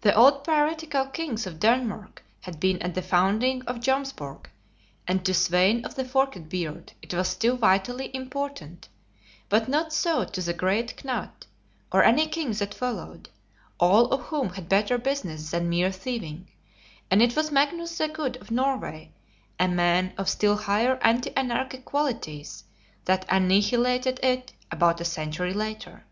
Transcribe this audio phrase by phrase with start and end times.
[0.00, 4.46] The old piratical kings of Denmark had been at the founding of Jomsburg,
[5.06, 8.88] and to Svein of the Forked Beard it was still vitally important,
[9.48, 11.46] but not so to the great Knut,
[11.92, 13.28] or any king that followed;
[13.78, 16.48] all of whom had better business than mere thieving;
[17.08, 19.12] and it was Magnus the Good, of Norway,
[19.60, 22.64] a man of still higher anti anarchic qualities,
[23.04, 26.04] that annihilated it, about a century later.